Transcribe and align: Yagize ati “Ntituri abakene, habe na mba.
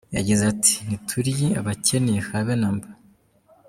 Yagize 0.17 0.43
ati 0.53 0.73
“Ntituri 0.85 1.33
abakene, 1.59 2.13
habe 2.29 2.53
na 2.61 2.69
mba. 2.75 2.87